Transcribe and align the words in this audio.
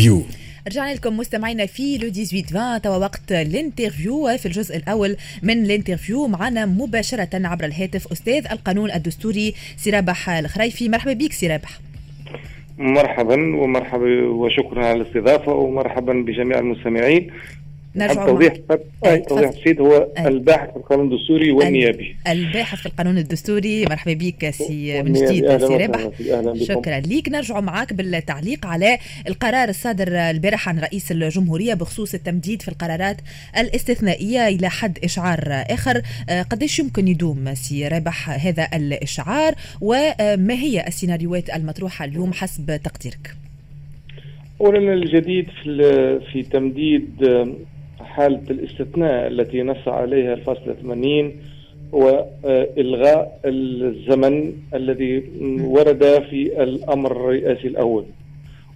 ال 0.00 0.02
interview 0.02 0.22
رجعنا 0.66 0.94
لكم 0.94 1.16
مستمعينا 1.16 1.66
في 1.66 1.98
لو 1.98 2.10
18 2.10 2.78
توا 2.78 2.96
وقت 2.96 3.32
ال 3.32 3.42
interview 3.42 4.36
في 4.38 4.46
الجزء 4.46 4.76
الأول 4.76 5.16
من 5.42 5.64
ال 5.64 5.70
interview. 5.70 6.26
معنا 6.26 6.66
مباشرة 6.66 7.28
عبر 7.34 7.64
الهاتف 7.64 8.12
أستاذ 8.12 8.46
القانون 8.52 8.90
الدستوري 8.90 9.54
سي 9.76 9.98
رابح 9.98 10.30
الخرايفي 10.30 10.88
مرحبا 10.88 11.12
بك 11.12 11.32
سي 11.32 11.51
رابح 11.51 11.80
مرحبا 12.78 13.34
ومرحبا 13.56 14.26
وشكرا 14.26 14.86
على 14.86 15.00
الاستضافة 15.00 15.52
ومرحبا 15.52 16.12
بجميع 16.12 16.58
المستمعين. 16.58 17.30
نرجع 17.96 18.26
توضيح 18.26 18.54
معك. 18.70 18.80
أي 19.04 19.12
أي، 19.12 19.18
توضيح 19.18 19.50
تفضل. 19.50 19.60
بسيط 19.62 19.80
هو. 19.80 20.08
الباحث 20.18 20.70
في 20.70 20.76
القانون 20.76 21.12
الدستوري 21.12 21.50
والنيابي. 21.50 22.16
الباحث 22.28 22.78
في 22.78 22.86
القانون 22.86 23.18
الدستوري. 23.18 23.84
مرحبا 23.84 24.12
بك 24.12 24.50
سي 24.50 25.02
من. 25.02 25.12
جديد 25.12 25.58
سي 25.58 25.76
رابح 25.76 26.10
شكرا 26.62 27.00
ليك. 27.00 27.28
نرجع 27.28 27.60
معك 27.60 27.92
بالتعليق 27.92 28.66
على 28.66 28.98
القرار 29.28 29.68
الصادر 29.68 30.08
البارح 30.08 30.68
عن 30.68 30.78
رئيس 30.78 31.12
الجمهورية 31.12 31.74
بخصوص 31.74 32.14
التمديد 32.14 32.62
في 32.62 32.68
القرارات 32.68 33.16
الاستثنائية 33.58 34.48
إلى 34.48 34.70
حد 34.70 34.98
إشعار 35.04 35.40
آخر. 35.48 36.02
آه، 36.28 36.42
قديش 36.42 36.78
يمكن 36.78 37.08
يدوم 37.08 37.54
سي 37.54 37.88
رابح 37.88 38.30
هذا 38.46 38.68
الإشعار؟ 38.74 39.54
وما 39.80 40.54
هي 40.54 40.86
السيناريوهات 40.86 41.50
المطروحة 41.50 42.04
اليوم 42.04 42.32
حسب 42.32 42.80
تقديرك؟ 42.84 43.34
اولا 44.60 44.94
الجديد 44.94 45.46
في 45.62 46.20
في 46.32 46.42
تمديد 46.42 47.10
آم، 48.10 48.16
حالة 48.16 48.40
الاستثناء 48.50 49.26
التي 49.26 49.62
نص 49.62 49.88
عليها 49.88 50.34
الفصل 50.34 50.74
80 50.82 51.32
هو 51.94 52.24
آه، 52.44 52.68
الغاء 52.78 53.40
الزمن 53.44 54.52
الذي 54.74 55.22
ورد 55.60 56.04
في 56.30 56.62
الأمر 56.62 57.12
الرئاسي 57.12 57.68
الأول. 57.68 58.04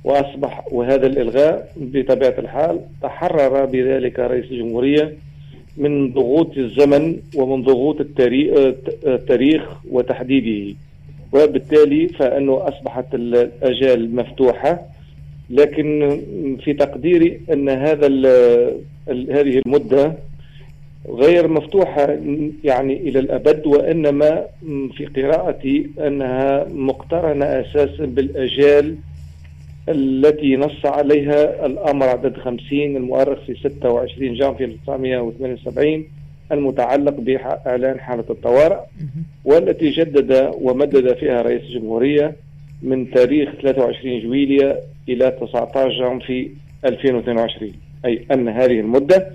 وأصبح 0.05 0.73
وهذا 0.73 1.07
الإلغاء 1.07 1.73
بطبيعة 1.77 2.35
الحال 2.39 2.81
تحرر 3.03 3.65
بذلك 3.65 4.19
رئيس 4.19 4.45
الجمهورية 4.51 5.13
من 5.77 6.13
ضغوط 6.13 6.59
الزمن 6.59 7.17
ومن 7.37 7.63
ضغوط 7.63 8.01
التاريخ 9.07 9.63
وتحديده. 9.91 10.75
وبالتالي 11.33 12.09
فإنه 12.09 12.69
أصبحت 12.69 13.15
الاجال 13.15 14.17
مفتوحة 14.17 14.81
لكن 15.51 16.21
في 16.65 16.73
تقديري 16.73 17.41
أن 17.53 17.69
هذا 17.69 18.07
هذه 19.09 19.63
المدة 19.67 20.15
غير 21.09 21.49
مفتوحة 21.49 22.19
يعني 22.65 22.97
إلى 22.97 23.19
الأبد 23.19 23.67
وإنما 23.67 24.45
في 24.97 25.07
قراءتي 25.17 25.91
أنها 26.07 26.67
مقترنة 26.75 27.45
أساسا 27.45 28.05
بالاجال 28.05 28.97
التي 29.89 30.57
نص 30.57 30.87
عليها 30.87 31.67
الأمر 31.67 32.07
عدد 32.09 32.37
50 32.37 32.97
المؤرخ 32.97 33.39
في 33.47 33.55
26 33.55 34.35
جانفي 34.35 34.65
1978 34.65 36.05
المتعلق 36.53 37.15
بإعلان 37.21 38.01
حالة 38.01 38.25
الطوارئ 38.31 38.79
والتي 39.45 39.91
جدد 39.91 40.51
ومدد 40.61 41.15
فيها 41.17 41.43
رئيس 41.43 41.63
الجمهورية 41.63 42.37
من 42.83 43.11
تاريخ 43.11 43.51
23 43.63 44.21
جويلية 44.21 44.79
إلى 45.09 45.31
19 45.41 45.89
جانفي 45.99 46.51
2022 46.85 47.73
أي 48.05 48.27
أن 48.33 48.49
هذه 48.49 48.81
المدة 48.81 49.27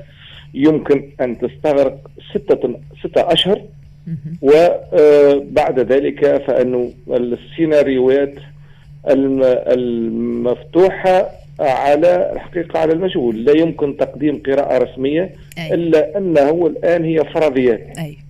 يمكن 0.53 1.03
أن 1.21 1.37
تستغرق 1.39 2.11
ستة, 2.33 2.75
ستة 3.03 3.33
أشهر. 3.33 3.61
وبعد 4.41 5.79
ذلك 5.79 6.43
فإنه 6.47 6.91
السيناريوهات 7.09 8.33
الم- 9.09 9.41
المفتوحة 9.67 11.29
على 11.59 12.31
الحقيقة 12.33 12.79
على 12.79 12.93
المجهول. 12.93 13.45
لا 13.45 13.57
يمكن 13.57 13.97
تقديم 13.97 14.41
قراءة 14.45 14.77
رسمية 14.77 15.29
أي. 15.59 15.73
إلا 15.73 16.17
أنه 16.17 16.67
الآن 16.67 17.03
هي 17.03 17.17
فرضيات 17.33 17.97
أي. 17.99 18.03
آه، 18.03 18.28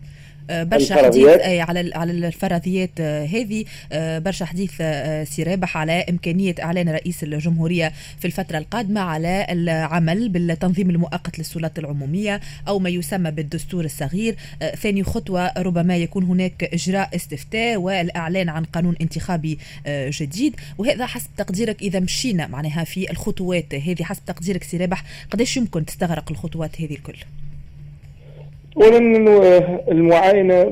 برشا 0.49 0.95
الفرضيات. 0.99 1.31
حديث 1.31 1.45
أي 1.47 1.61
على 1.61 1.91
على 1.95 2.11
الفرضيات 2.11 2.89
آه، 2.99 3.25
هذه 3.25 3.65
آه، 3.91 4.19
برشا 4.19 4.45
حديث 4.45 4.73
آه، 4.81 5.23
سي 5.23 5.43
رابح 5.43 5.77
على 5.77 6.05
إمكانية 6.09 6.55
إعلان 6.63 6.89
رئيس 6.89 7.23
الجمهورية 7.23 7.93
في 8.19 8.25
الفترة 8.25 8.57
القادمة 8.57 9.01
على 9.01 9.47
العمل 9.49 10.29
بالتنظيم 10.29 10.89
المؤقت 10.89 11.39
للسلطات 11.39 11.79
العمومية 11.79 12.41
أو 12.67 12.79
ما 12.79 12.89
يسمى 12.89 13.31
بالدستور 13.31 13.85
الصغير. 13.85 14.35
آه، 14.61 14.75
ثاني 14.75 15.03
خطوة 15.03 15.51
ربما 15.57 15.97
يكون 15.97 16.23
هناك 16.23 16.63
إجراء 16.73 17.15
استفتاء 17.15 17.77
والإعلان 17.77 18.49
عن 18.49 18.63
قانون 18.63 18.95
انتخابي 19.01 19.57
آه، 19.87 20.11
جديد. 20.13 20.55
وهذا 20.77 21.05
حسب 21.05 21.29
تقديرك 21.37 21.81
إذا 21.81 21.99
مشينا 21.99 22.47
معناها 22.47 22.83
في 22.83 23.11
الخطوات 23.11 23.75
هذه. 23.75 24.03
حسب 24.03 24.25
تقديرك 24.25 24.63
سي 24.63 24.77
رابح 24.77 25.03
قديش 25.31 25.57
يمكن 25.57 25.85
تستغرق 25.85 26.31
الخطوات 26.31 26.81
هذه 26.81 26.93
الكل؟ 26.93 27.15
اولا 28.77 28.97
إنه 28.97 29.41
المعاينة 29.91 30.65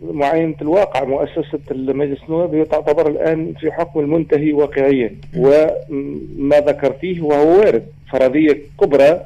معاينة 0.00 0.54
الواقع 0.62 1.04
مؤسسة 1.04 1.58
المجلس 1.70 2.18
النواب 2.28 2.54
هي 2.54 2.64
تعتبر 2.64 3.08
الآن 3.10 3.52
في 3.60 3.72
حكم 3.72 4.00
المنتهي 4.00 4.52
واقعيا. 4.52 5.10
وما 5.38 6.60
ذكرتيه 6.60 7.22
وهو 7.22 7.58
وارد. 7.58 7.82
فرضية 8.12 8.58
كبرى 8.80 9.20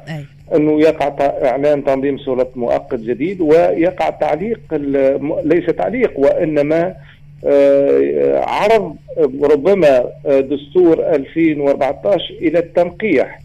أنه 0.55 0.79
يقع 0.81 1.15
إعلان 1.49 1.83
تنظيم 1.83 2.17
سلطه 2.17 2.51
مؤقت 2.55 2.99
جديد 2.99 3.41
ويقع 3.41 4.09
تعليق 4.09 4.59
ليس 5.43 5.65
تعليق 5.65 6.19
وإنما 6.19 6.93
آه، 7.45 8.39
عرض 8.47 8.95
ربما 9.43 10.03
آه، 10.25 10.39
دستور 10.39 10.99
2014 11.15 12.33
إلى 12.41 12.59
التنقيح. 12.59 13.39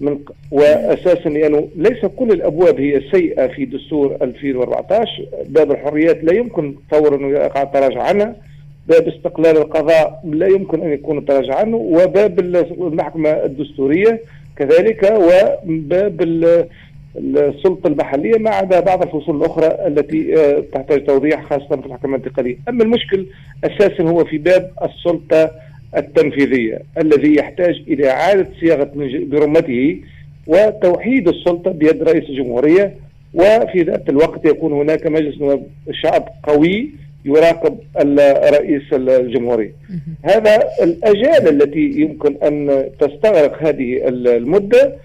من 0.00 0.18
واساسا 0.50 1.28
لأنه 1.28 1.68
ليس 1.76 2.04
كل 2.04 2.30
الأبواب 2.32 2.80
هي 2.80 3.00
سيئة 3.12 3.46
في 3.46 3.64
دستور 3.64 4.16
2014 4.22 5.24
باب 5.48 5.70
الحريات 5.70 6.24
لا 6.24 6.34
يمكن 6.34 6.74
انه 7.14 7.28
يقع 7.38 7.62
التراجع 7.62 8.02
عنها 8.02 8.36
باب 8.88 9.08
استقلال 9.08 9.56
القضاء 9.56 10.20
لا 10.24 10.46
يمكن 10.46 10.82
أن 10.82 10.92
يكون 10.92 11.18
التراجع 11.18 11.54
عنه. 11.54 11.76
وباب 11.76 12.38
ال- 12.40 12.56
المحكمة 12.86 13.30
الدستورية 13.30 14.20
كذلك. 14.56 15.02
وباب 15.12 16.22
ال- 16.22 16.66
السلطة 17.16 17.86
المحلية 17.88 18.38
ما 18.38 18.50
عدا 18.50 18.80
بعض 18.80 19.02
الفصول 19.02 19.36
الأخرى 19.36 19.66
التي 19.86 20.34
آه، 20.40 20.62
تحتاج 20.72 21.04
توضيح 21.04 21.42
خاصة 21.44 21.80
في 21.80 21.86
الحكم 21.86 22.14
الانتقالية، 22.14 22.56
أما 22.68 22.82
المشكل 22.84 23.26
أساسا 23.64 24.02
هو 24.04 24.24
في 24.24 24.38
باب 24.38 24.70
السلطة 24.82 25.50
التنفيذية 25.96 26.78
الذي 26.98 27.34
يحتاج 27.36 27.82
إلى 27.88 28.10
إعادة 28.10 28.48
صياغة 28.60 28.90
من 28.94 29.08
ج- 29.08 29.24
برمته 29.24 30.00
وتوحيد 30.46 31.28
السلطة 31.28 31.70
بيد 31.70 32.02
رئيس 32.02 32.24
الجمهورية 32.30 32.94
وفي 33.34 33.82
ذات 33.82 34.08
الوقت 34.08 34.44
يكون 34.44 34.72
هناك 34.72 35.06
مجلس 35.06 35.38
نواب 35.40 35.66
شعب 35.92 36.28
قوي 36.42 36.90
يراقب 37.24 37.78
رئيس 38.56 38.82
الجمهورية. 38.92 39.72
مهم. 39.90 40.00
هذا 40.22 40.58
الأجال 40.82 41.48
التي 41.62 41.90
يمكن 42.00 42.36
أن 42.42 42.84
تستغرق 43.00 43.62
هذه 43.62 44.08
ال- 44.08 44.28
المدة 44.28 44.96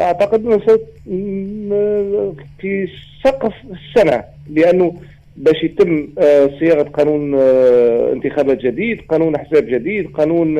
أعتقد 0.00 0.46
أنه 0.46 0.58
ست- 0.60 1.06
م- 1.06 2.32
في 2.60 2.88
سقف 3.24 3.52
السنة 3.72 4.24
لأنه 4.50 4.94
باش 5.36 5.64
يتم 5.64 6.08
آه، 6.18 6.50
صياغة 6.60 6.82
قانون 6.82 7.34
آه، 7.34 8.12
انتخابات 8.12 8.58
جديد، 8.58 9.00
قانون 9.08 9.34
احزاب 9.34 9.66
جديد، 9.66 10.06
قانون 10.06 10.58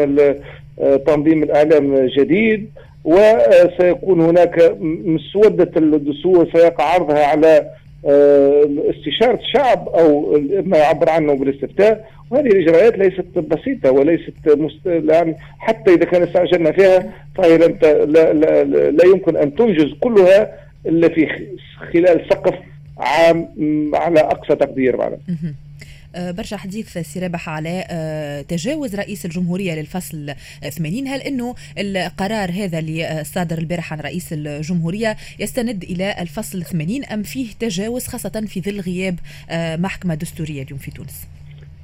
آه، 0.79 0.97
تنظيم 0.97 1.43
الإعلام 1.43 2.07
جديد 2.07 2.71
وسيكون 3.05 4.21
هناك 4.21 4.77
مسودة 5.05 5.71
الدستور 5.77 6.49
سيقع 6.55 6.85
عرضها 6.85 7.27
على 7.27 7.71
استشارة 8.91 9.39
الشعب 9.41 9.89
أو 9.89 10.39
ما 10.65 10.79
يعبر 10.79 11.11
عنه 11.11 11.35
بالاستفتاء 11.35 12.09
وهذه 12.31 12.47
الإجراءات 12.47 12.99
ليست 12.99 13.39
بسيطة 13.39 13.91
وليست 13.91 14.35
مست... 14.47 14.87
يعني 14.87 15.37
حتى 15.59 15.95
إذا 15.95 16.05
كان 16.05 16.23
استعجلنا 16.23 16.73
فيها 16.73 17.13
فهي. 17.37 17.59
لا, 17.59 17.67
لا, 18.05 18.33
لا, 18.33 18.65
لا 18.91 19.05
يمكن 19.07 19.37
أن 19.37 19.55
تنجز 19.55 19.93
كلها 20.01 20.53
إلا 20.87 21.09
في 21.09 21.29
خلال 21.93 22.27
سقف 22.31 22.55
عام 22.99 23.49
على 23.95 24.21
أقصى 24.21 24.55
تقدير 24.57 24.97
معنا. 24.97 25.19
آه، 26.15 26.31
برشا 26.31 26.57
حديث 26.57 26.99
سي 26.99 27.21
رابح 27.21 27.49
على 27.49 27.85
آه، 27.91 28.43
تجاوز 28.43 28.95
رئيس 28.97 29.25
الجمهورية 29.25 29.75
للفصل 29.75 30.31
آه، 30.65 30.69
80 30.69 31.09
هل 31.09 31.21
أنه 31.21 31.55
القرار 31.79 32.51
هذا 32.51 32.79
اللي 32.79 33.05
آه، 33.05 33.23
صادر 33.23 33.59
البارح 33.59 33.93
عن 33.93 34.01
رئيس 34.01 34.29
الجمهورية 34.33 35.17
يستند 35.39 35.83
إلى 35.85 36.15
الفصل 36.21 36.63
80 36.65 37.05
أم 37.05 37.23
فيه 37.23 37.47
تجاوز 37.61 38.07
خاصة 38.07 38.45
في 38.47 38.61
ظل 38.61 38.81
غياب 38.81 39.19
محكمة 39.81 40.15
دستورية 40.15 40.63
اليوم 40.63 40.79
في 40.79 40.91
تونس 40.91 41.27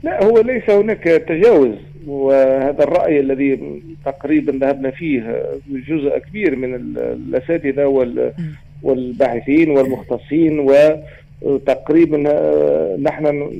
لا 0.02 0.24
هو 0.24 0.40
ليس 0.40 0.70
هناك 0.70 1.02
تجاوز 1.28 1.74
وهذا 2.06 2.82
الرأي 2.84 3.20
الذي 3.20 3.58
تقريبا 4.04 4.52
ذهبنا 4.66 4.90
فيه 4.90 5.42
جزء 5.88 6.18
كبير 6.18 6.56
من 6.56 6.74
ال- 6.74 6.98
الأساتذة. 6.98 7.84
والباحثين 8.82 9.70
والمختصين 9.70 10.66
وتقريبا 11.42 12.16
نحن 13.02 13.50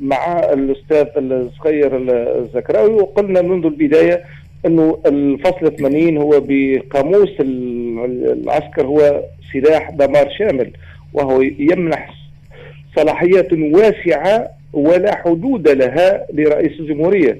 مع 0.00 0.38
الأستاذ 0.38 1.06
الصغير 1.16 1.90
الزكراوي 2.38 2.92
وقلنا 2.94 3.42
منذ 3.42 3.66
البداية 3.66 4.24
إنه 4.66 4.98
الفصل 5.06 5.76
80 5.76 6.16
هو 6.16 6.42
بقاموس 6.48 7.30
العسكر 7.40 8.86
هو 8.86 9.22
سلاح 9.52 9.90
دمار 9.90 10.30
شامل 10.38 10.70
وهو 11.12 11.42
يمنح 11.42 12.14
صلاحيات 12.96 13.52
واسعة 13.52 14.48
ولا 14.72 15.16
حدود 15.16 15.68
لها 15.68 16.26
لرئيس 16.32 16.80
الجمهورية. 16.80 17.38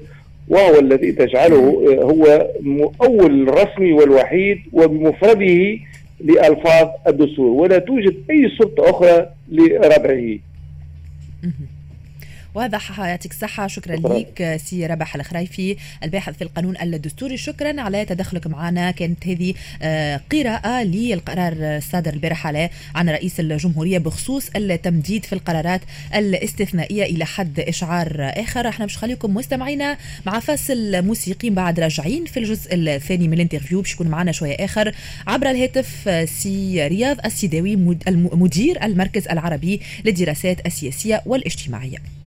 وهو 0.49 0.79
الذي 0.79 1.11
تجعله 1.11 1.59
هو 2.01 2.47
مؤول 2.61 3.49
الرسمي 3.49 3.93
والوحيد 3.93 4.57
وبمفرده 4.73 5.77
لألفاظ 6.23 6.87
الدستور 7.07 7.45
ولا 7.45 7.79
توجد 7.79 8.15
أي 8.29 8.49
سلطة 8.57 8.89
أخرى 8.89 9.29
لربعه. 9.51 10.39
وهذا 12.55 12.79
يعطيك 12.97 13.31
الصحة 13.31 13.67
شكرا 13.67 13.95
لك 13.95 14.61
سي 14.65 14.85
رابح 14.85 15.15
الخرايفي 15.15 15.77
الباحث 16.03 16.37
في 16.37 16.43
القانون 16.43 16.75
الدستوري. 16.81 17.37
شكرا 17.37 17.81
على 17.81 18.05
تدخلك 18.05 18.47
معنا. 18.47 18.91
كانت 18.91 19.27
هذه 19.27 19.53
آه، 19.81 20.21
قراءة 20.31 20.83
للقرار 20.83 21.53
الصادر 21.57 22.13
البارح 22.13 22.47
على 22.47 22.69
عن 22.95 23.09
رئيس 23.09 23.39
الجمهورية 23.39 23.97
بخصوص 23.97 24.49
التمديد 24.55 25.25
في 25.25 25.33
القرارات 25.33 25.81
الاستثنائية 26.15 27.03
إلى 27.03 27.25
حد 27.25 27.59
إشعار 27.59 28.15
آخر. 28.19 28.67
إحنا 28.67 28.85
مش 28.85 28.97
خليكم 28.97 29.33
مستمعينا 29.33 29.97
مع 30.25 30.39
فاصل 30.39 31.05
موسيقي 31.05 31.49
بعد 31.49 31.79
راجعين 31.79 32.25
في 32.25 32.37
الجزء 32.37 32.69
الثاني 32.73 33.27
من 33.27 33.33
ال 33.33 33.38
interview 33.38 33.81
باش 33.81 33.93
يكون 33.93 34.07
معنا 34.07 34.31
شوية 34.31 34.55
آخر 34.55 34.95
عبر 35.27 35.49
الهاتف 35.49 36.09
سي 36.29 36.87
رياض 36.87 37.25
السيداوي 37.25 37.75
مدير 38.15 38.83
المركز 38.83 39.27
العربي 39.27 39.81
للدراسات 40.05 40.65
السياسية 40.65 41.21
والاجتماعية. 41.25 41.97